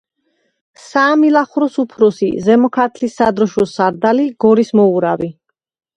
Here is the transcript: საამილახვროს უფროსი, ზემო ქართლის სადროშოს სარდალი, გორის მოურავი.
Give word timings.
საამილახვროს 0.85 1.77
უფროსი, 1.83 2.29
ზემო 2.47 2.71
ქართლის 2.79 3.15
სადროშოს 3.21 3.77
სარდალი, 3.81 4.29
გორის 4.47 4.73
მოურავი. 4.81 5.33